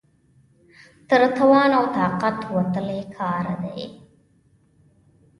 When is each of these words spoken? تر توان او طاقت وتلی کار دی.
تر 1.09 1.21
توان 1.37 1.71
او 1.77 1.85
طاقت 1.97 2.37
وتلی 2.55 3.01
کار 3.17 3.45
دی. 3.63 3.79